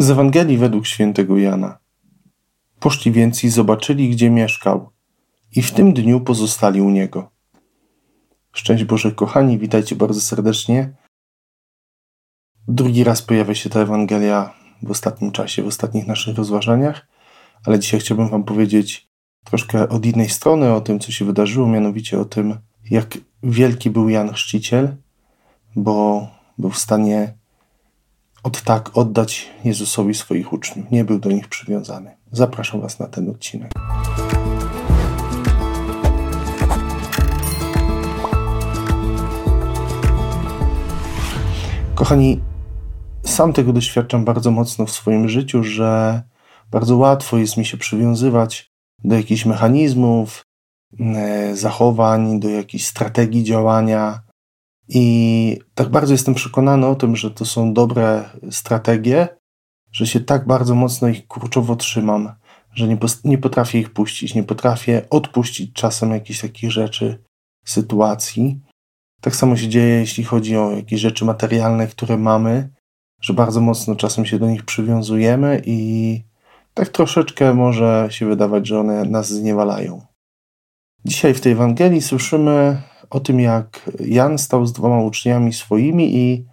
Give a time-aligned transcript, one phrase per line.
[0.00, 1.78] Z Ewangelii według świętego Jana.
[2.78, 4.90] Poszli więc i zobaczyli, gdzie mieszkał,
[5.56, 7.30] i w tym dniu pozostali u niego.
[8.52, 10.96] Szczęść Boże, kochani, witajcie bardzo serdecznie.
[12.68, 17.06] Drugi raz pojawia się ta Ewangelia w ostatnim czasie, w ostatnich naszych rozważaniach,
[17.66, 19.08] ale dzisiaj chciałbym Wam powiedzieć
[19.44, 22.58] troszkę od innej strony o tym, co się wydarzyło, mianowicie o tym,
[22.90, 24.96] jak wielki był Jan Chrzciciel,
[25.76, 26.26] bo
[26.58, 27.39] był w stanie
[28.42, 30.90] od tak oddać Jezusowi swoich uczniów.
[30.90, 32.16] Nie był do nich przywiązany.
[32.32, 33.72] Zapraszam Was na ten odcinek.
[41.94, 42.40] Kochani,
[43.24, 46.22] sam tego doświadczam bardzo mocno w swoim życiu, że
[46.70, 48.70] bardzo łatwo jest mi się przywiązywać
[49.04, 50.42] do jakichś mechanizmów,
[51.00, 54.20] e, zachowań, do jakichś strategii działania,
[54.92, 59.28] i tak bardzo jestem przekonany o tym, że to są dobre strategie,
[59.92, 62.32] że się tak bardzo mocno ich kurczowo trzymam,
[62.74, 67.24] że nie, nie potrafię ich puścić, nie potrafię odpuścić czasem jakichś takich rzeczy,
[67.64, 68.60] sytuacji.
[69.20, 72.68] Tak samo się dzieje, jeśli chodzi o jakieś rzeczy materialne, które mamy,
[73.20, 76.22] że bardzo mocno czasem się do nich przywiązujemy i
[76.74, 80.00] tak troszeczkę może się wydawać, że one nas zniewalają.
[81.04, 86.44] Dzisiaj w tej Ewangelii słyszymy o tym, jak Jan stał z dwoma uczniami swoimi i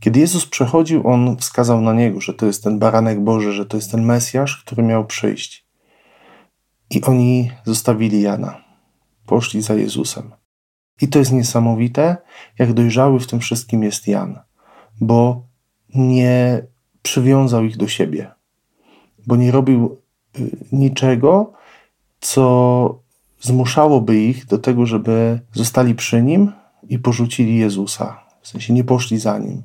[0.00, 3.76] kiedy Jezus przechodził, on wskazał na niego, że to jest ten baranek Boży, że to
[3.76, 5.66] jest ten Mesjasz, który miał przyjść.
[6.90, 8.64] I oni zostawili Jana,
[9.26, 10.32] poszli za Jezusem.
[11.00, 12.16] I to jest niesamowite,
[12.58, 14.38] jak dojrzały w tym wszystkim jest Jan,
[15.00, 15.42] bo
[15.94, 16.62] nie
[17.02, 18.30] przywiązał ich do siebie,
[19.26, 19.98] bo nie robił
[20.38, 21.52] y, niczego,
[22.20, 23.07] co
[23.40, 26.52] zmuszałoby ich do tego, żeby zostali przy nim
[26.88, 28.20] i porzucili Jezusa.
[28.42, 29.62] W sensie nie poszli za nim.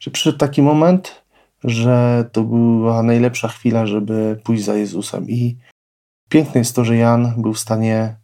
[0.00, 1.22] Że przyszedł taki moment,
[1.64, 5.28] że to była najlepsza chwila, żeby pójść za Jezusem.
[5.28, 5.56] I
[6.28, 8.16] piękne jest to, że Jan był w stanie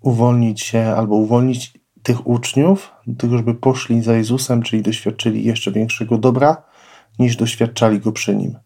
[0.00, 1.72] uwolnić się albo uwolnić
[2.02, 6.62] tych uczniów do tego, żeby poszli za Jezusem, czyli doświadczyli jeszcze większego dobra,
[7.18, 8.58] niż doświadczali go przy nim.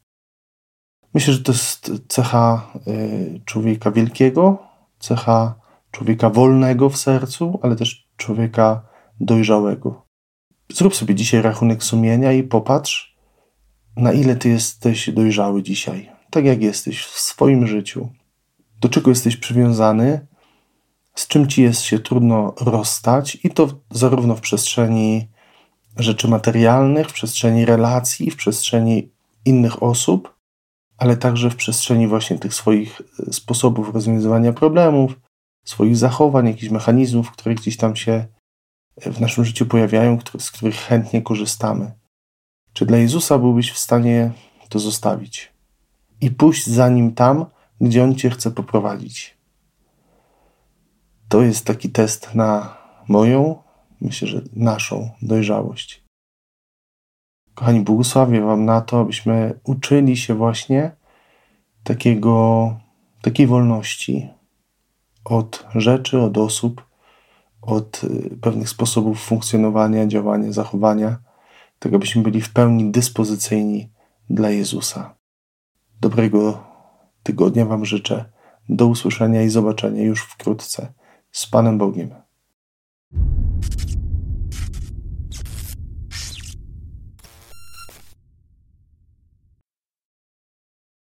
[1.15, 4.74] Myślę, że to jest cecha y, człowieka wielkiego,
[5.05, 5.55] cecha
[5.91, 8.83] człowieka wolnego w sercu, ale też człowieka
[9.21, 10.07] dojrzałego.
[10.73, 13.17] Zrób sobie dzisiaj rachunek sumienia i popatrz,
[13.97, 18.09] na ile ty jesteś dojrzały dzisiaj, tak jak jesteś w swoim życiu.
[18.81, 20.27] Do czego jesteś przywiązany,
[21.15, 25.29] z czym ci jest się trudno rozstać, i to zarówno w przestrzeni
[25.97, 29.11] rzeczy materialnych, w przestrzeni relacji, w przestrzeni
[29.45, 30.34] innych osób,
[30.99, 35.21] ale także w przestrzeni właśnie tych swoich e, sposobów rozwiązywania problemów,
[35.65, 38.27] swoich zachowań, jakichś mechanizmów, które gdzieś tam się
[38.97, 41.93] e, w naszym życiu pojawiają, z których chętnie korzystamy.
[42.72, 44.32] Czy dla Jezusa byłbyś w stanie
[44.69, 45.53] to zostawić
[46.21, 47.47] i pójść za nim tam,
[47.81, 49.37] gdzie on cię chce poprowadzić?
[51.28, 52.76] To jest taki test na
[53.09, 53.62] moją,
[54.00, 56.04] myślę, że naszą dojrzałość.
[57.55, 60.97] Kochani, błogosławię Wam na to, abyśmy uczyli się właśnie
[61.85, 62.77] takiego,
[63.23, 64.29] takiej wolności
[65.25, 66.87] od rzeczy, od osób,
[67.63, 71.19] od y, pewnych sposobów funkcjonowania, działania, zachowania,
[71.79, 73.93] tak abyśmy byli w pełni dyspozycyjni
[74.31, 75.15] dla Jezusa.
[76.01, 76.65] Dobrego
[77.23, 78.25] tygodnia Wam życzę.
[78.69, 80.93] Do usłyszenia i zobaczenia już wkrótce.
[81.31, 82.24] Z Panem Bogiem.